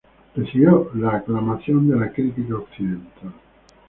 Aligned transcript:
Recibió 0.35 0.89
la 0.95 1.17
aclamación 1.17 1.87
de 1.87 1.95
la 1.95 2.11
crítica 2.11 2.55
occidental. 2.55 3.33